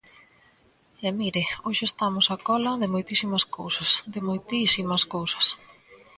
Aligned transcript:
E, 1.07 1.09
mire, 1.19 1.43
hoxe 1.65 1.83
estamos 1.87 2.25
á 2.33 2.37
cola 2.47 2.71
de 2.81 2.91
moitísimas 2.93 3.43
cousas, 3.57 3.89
de 4.13 4.19
moitísimas 4.27 5.03
cousas. 5.13 5.45